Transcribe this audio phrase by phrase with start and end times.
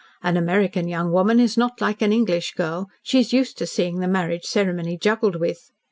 [0.23, 3.99] An American young woman is not like an English girl she is used to seeing
[3.99, 5.69] the marriage ceremony juggled with.